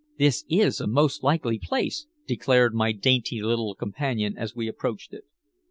"This 0.17 0.45
is 0.49 0.81
a 0.81 0.87
most 0.87 1.21
likely 1.21 1.59
place," 1.59 2.07
declared 2.25 2.73
my 2.73 2.91
dainty 2.91 3.39
little 3.39 3.75
companion 3.75 4.35
as 4.35 4.55
we 4.55 4.67
approached 4.67 5.13
it. 5.13 5.25